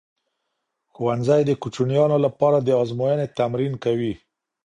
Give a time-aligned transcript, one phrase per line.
[0.93, 4.13] ښوونځی د کوچنیانو لپاره د ازمويني تمرین کوي.